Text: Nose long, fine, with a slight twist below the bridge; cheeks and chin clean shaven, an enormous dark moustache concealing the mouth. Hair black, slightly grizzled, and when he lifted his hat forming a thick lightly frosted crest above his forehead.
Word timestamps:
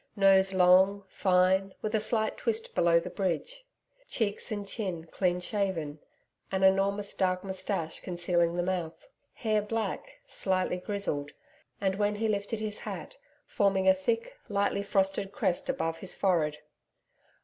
Nose 0.15 0.51
long, 0.51 1.03
fine, 1.09 1.75
with 1.83 1.93
a 1.93 1.99
slight 1.99 2.35
twist 2.35 2.73
below 2.73 2.99
the 2.99 3.11
bridge; 3.11 3.67
cheeks 4.09 4.51
and 4.51 4.67
chin 4.67 5.05
clean 5.05 5.39
shaven, 5.39 5.99
an 6.51 6.63
enormous 6.63 7.13
dark 7.13 7.43
moustache 7.43 7.99
concealing 7.99 8.55
the 8.55 8.63
mouth. 8.63 9.05
Hair 9.35 9.61
black, 9.61 10.19
slightly 10.25 10.77
grizzled, 10.79 11.33
and 11.79 11.97
when 11.97 12.15
he 12.15 12.27
lifted 12.27 12.59
his 12.59 12.79
hat 12.79 13.17
forming 13.45 13.87
a 13.87 13.93
thick 13.93 14.35
lightly 14.49 14.81
frosted 14.81 15.31
crest 15.31 15.69
above 15.69 15.99
his 15.99 16.15
forehead. 16.15 16.57